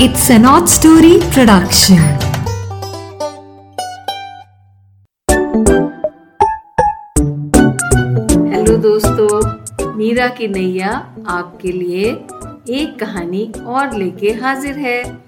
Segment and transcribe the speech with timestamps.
[0.00, 1.98] It's an odd story production.
[8.52, 10.90] Hello दोस्तों, मीरा की नैया
[11.28, 12.10] आपके लिए
[12.70, 15.18] एक कहानी और लेके हाजिर है।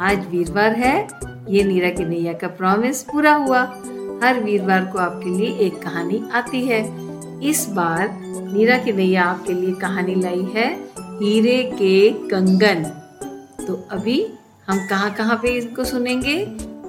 [0.00, 1.08] आज वीरवार है,
[1.48, 3.62] ये नीरा की नैया का प्रॉमिस पूरा हुआ।
[4.24, 6.82] हर वीरवार को आपके लिए एक कहानी आती है।
[7.42, 8.08] इस बार
[8.54, 13.03] नीरा की नैया आपके लिए कहानी लाई है हीरे के कंगन।
[13.66, 14.26] तो अभी
[14.68, 16.36] हम कहाँ कहाँ पे इनको सुनेंगे?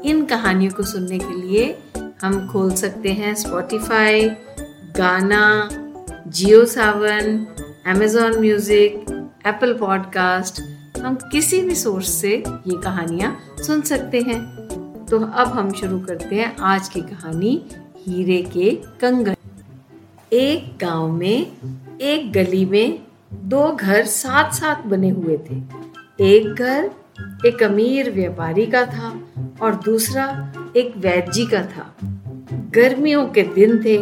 [0.10, 1.78] इन कहानियों को सुनने के लिए
[2.22, 4.30] हम खोल सकते हैं Spotify
[4.98, 5.70] Gaana
[6.28, 7.48] Jio Saavn
[7.88, 9.06] Amazon music
[9.48, 10.62] Apple podcast
[11.00, 14.40] हम किसी भी सोर्स से ये कहानियाँ सुन सकते हैं।
[15.06, 17.66] तो अब हम शुरू करते हैं आज की कहानी
[17.98, 18.72] हीरे के
[19.02, 19.36] कंगन।
[20.34, 21.52] एक गाँव में,
[22.02, 23.00] एक गली में
[23.34, 25.85] दो घर साथ साथ बने हुए थे।
[26.22, 26.90] एक घर,
[27.46, 29.22] एक अमीर व्यापारी का था
[29.62, 31.96] और दूसरा एक वैद्य का था।
[32.76, 33.98] गर्मियों के दिन थे।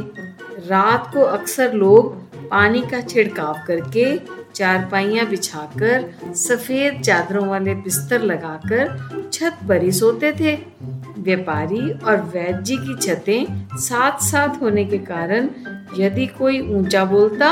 [0.68, 2.16] रात को अक्सर लोग
[2.50, 4.18] पानी का छिड़काव करके
[4.56, 10.56] चारपाइयाँ बिछाकर सफ़ेद चादरों वाले बिस्तर लगाकर छत पर ही सोते थे।
[11.20, 15.50] व्यापारी और वैद्य की छतें साथ साथ होने के कारण
[15.98, 17.50] यदि कोई ऊँचा बोलता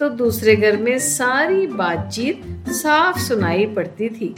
[0.00, 4.34] तो दूसरे घर में सारी बातचीत साफ़ सुनाई पड़ती थी।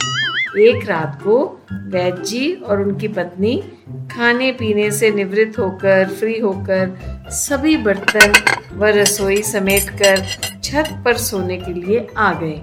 [0.59, 3.63] एक रात को वैद जी और उनकी पत्नी
[4.11, 6.97] खाने पीने से निवृत्त होकर, फ्री होकर,
[7.29, 8.33] सभी बर्तन
[8.77, 10.25] व रसोई समेट कर
[10.63, 12.61] छत पर सोने के लिए आ गए।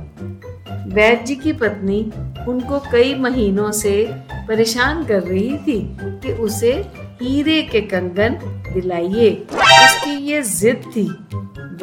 [0.94, 2.00] वैद जी की पत्नी
[2.48, 6.72] उनको कई महीनों से परेशान कर रही थी कि उसे
[7.22, 8.38] हीरे के कंगन
[8.74, 11.08] दिलाइए। उसकी ये जिद थी।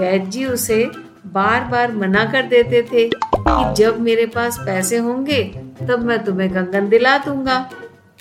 [0.02, 5.44] वैद जी उसे बार बार मना कर देते थे कि जब मेरे पास पैसे होंगे
[5.88, 7.58] तब मैं तुम्हें कंगन दिला दूँगा।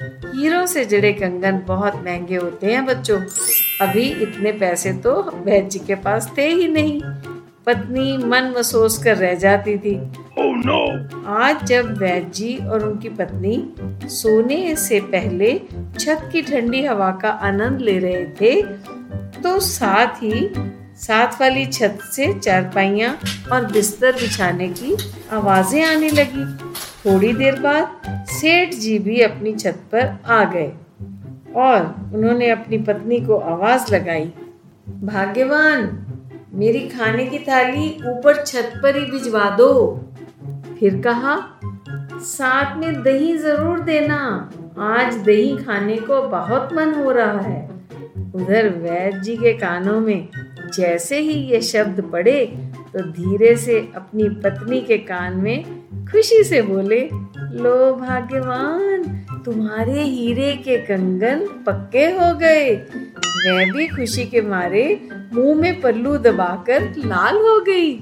[0.03, 3.19] हीरो से जड़े कंगन बहुत महँगे होते हैं बच्चों।
[3.81, 7.01] अभी इतने पैसे तो वैद जी के पास थे ही नहीं।
[7.67, 9.95] पत्नी मन मसोस कर रह जाती थी।
[10.39, 10.81] Oh, no.
[11.27, 13.57] आज जब वैद जी और उनकी पत्नी
[14.09, 15.53] सोने से पहले
[15.99, 18.63] छत की ठंडी हवा का आनंद ले रहे थे
[19.43, 20.49] तो साथ ही
[20.99, 23.11] साथ वाली छत से चारपाइया
[23.53, 24.97] और बिस्तर बिछाने की
[25.33, 26.45] आवाज़ें आने लगी।
[27.05, 30.73] थोड़ी देर बाद सेठ जी भी अपनी छत पर आ गए
[31.57, 34.33] और उन्होंने अपनी पत्नी को आवाज़ लगाई,
[35.05, 35.83] भाग्यवान,
[36.55, 39.73] मेरी खाने की थाली ऊपर छत पर ही भिजवा दो।
[40.79, 41.37] फिर कहा,
[42.23, 44.19] साथ में दही ज़रूर देना,
[44.81, 47.63] आज दही खाने को बहुत मन हो रहा है।
[48.35, 50.29] उधर वैद जी के कानों में
[50.77, 52.45] जैसे ही ये शब्द पड़े
[52.93, 55.65] तो धीरे से अपनी पत्नी के कान में
[56.07, 57.01] खुशी से बोले,
[57.55, 59.03] लो भाग्यवान,
[59.45, 62.71] तुम्हारे हीरे के कंगन पक्के हो गए।
[63.47, 64.85] मैं भी खुशी के मारे
[65.35, 67.93] मुँह में पल्लू दबाकर लाल हो गई।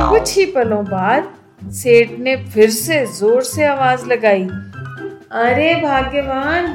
[0.00, 1.34] कुछ ही पलों बाद
[1.74, 4.44] सेठ ने फिर से ज़ोर से आवाज़ लगाई,
[5.34, 6.66] अरे भाग्यवान,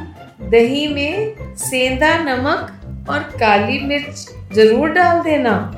[0.52, 5.74] दही में सेंधा, नमक और काली मिर्च ज़रूर डाल देना।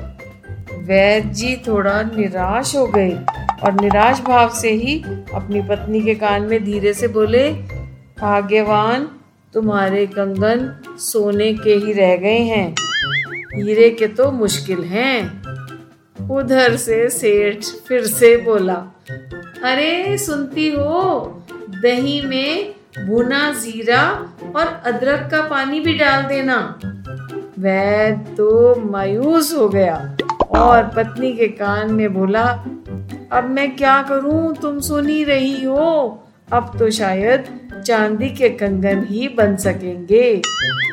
[0.72, 3.10] वैद जी थोड़ा निराश हो गए
[3.64, 5.02] और निराश भाव से ही
[5.34, 7.52] अपनी पत्नी के कान में धीरे से बोले,
[8.20, 9.08] भाग्यवान,
[9.54, 12.74] तुम्हारे कंगन सोने के ही रह गए हैं।
[13.54, 15.42] हीरे के तो मुश्किल हैं।
[16.30, 18.84] उधर से सेठ फिर से बोला,
[19.64, 21.20] अरे, सुनती हो,
[21.82, 22.74] दही में
[23.06, 26.78] भुना जीरा और अदरक का पानी भी डाल देना।
[27.58, 30.16] वैद तो मायूस हो गया।
[30.56, 32.42] और पत्नी के कान में बोला,
[33.32, 34.54] अब मैं क्या करूँ?
[34.54, 36.22] तुम सुनी रही हो।
[36.52, 37.44] अब तो शायद
[37.86, 40.42] चांदी के कंगन ही बन सकेंगे।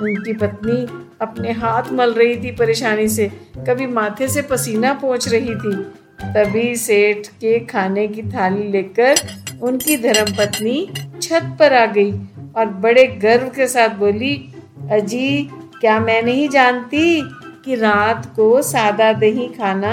[0.02, 0.86] उनकी पत्नी
[1.22, 3.32] अपने हाथ मल रही थी परेशानी से।
[3.68, 5.76] कभी माथे से पसीना पहुँच रही थी।
[6.24, 9.16] तभी सेठ के खाने की थाली लेकर
[9.62, 10.90] उनकी धर्म पत्नी
[11.22, 12.12] छत पर आ गई
[12.58, 14.54] और बड़े गर्व के साथ बोली,
[14.92, 15.50] अजी
[15.84, 17.22] क्या मैं नहीं जानती
[17.66, 19.92] कि रात को सादा दही खाना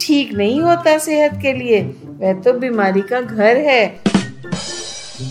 [0.00, 1.80] ठीक नहीं होता सेहत के लिए?
[2.20, 4.00] वह तो बीमारी का घर है।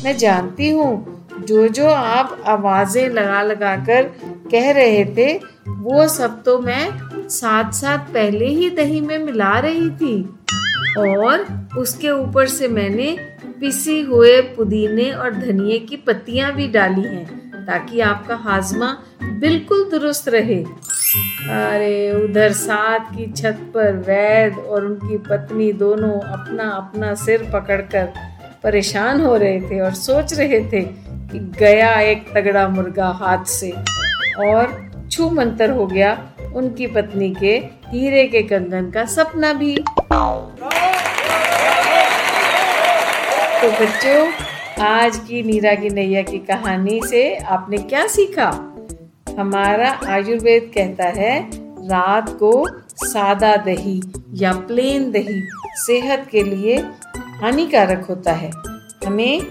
[0.03, 4.03] मैं जानती हूँ जो जो आप आवाज़ें लगा लगा कर
[4.51, 5.33] कह रहे थे,
[5.69, 6.89] वो सब तो मैं
[7.29, 10.21] साथ साथ पहले ही दही में मिला रही थी।
[10.97, 11.45] और
[11.77, 13.15] उसके ऊपर से मैंने
[13.59, 20.29] पिसी हुए पुदीने और धनिए की पत्तियाँ भी डाली हैं। ताकि आपका हाजमा बिल्कुल दुरुस्त
[20.29, 20.63] रहे।
[21.49, 28.13] अरे, उधर साथ की छत पर वैद और उनकी पत्नी दोनों अपना अपना सिर पकड़कर
[28.63, 30.81] परेशान हो रहे थे और सोच रहे थे
[31.31, 33.71] कि गया एक तगड़ा मुर्गा हाथ से।
[34.39, 36.17] और छू मंतर हो गया
[36.55, 37.55] उनकी पत्नी के
[37.87, 39.75] हीरे के कंगन का सपना भी।
[43.61, 48.49] तो बच्चों आज की नीरा की नैया की कहानी से आपने क्या सीखा?
[49.39, 51.49] हमारा आयुर्वेद कहता है,
[51.89, 52.67] रात को
[53.05, 54.01] सादा दही
[54.33, 55.41] या प्लेन दही
[55.75, 56.77] सेहत के लिए
[57.41, 58.51] हानिकारक होता है।
[59.05, 59.41] हमें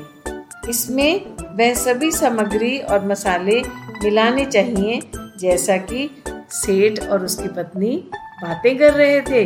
[0.69, 1.21] इसमें
[1.59, 3.63] वह सभी सामग्री और मसाले
[4.05, 5.01] मिलाने चाहिए,
[5.39, 6.11] जैसा कि
[6.51, 7.97] सेठ और उसकी पत्नी
[8.43, 9.43] बातें कर रहे थे।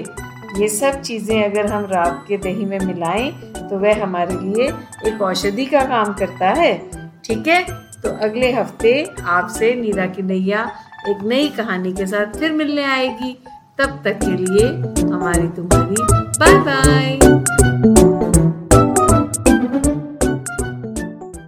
[0.60, 3.30] ये सब चीज़ें अगर हम रात के दही में मिलाएँ
[3.70, 4.72] तो वह हमारे लिए
[5.08, 6.90] एक औषधि का काम करता है।
[7.24, 7.62] ठीक है?
[8.02, 10.70] तो अगले हफ़्ते आपसे नीरा की नैया
[11.08, 13.38] एक नई कहानी के साथ फिर मिलने आएगी।
[13.78, 14.68] तब तक के लिए
[15.06, 15.96] हमारी तुम्हारी
[16.40, 17.18] बाय बाय